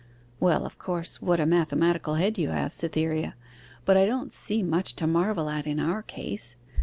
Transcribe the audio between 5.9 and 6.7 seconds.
case.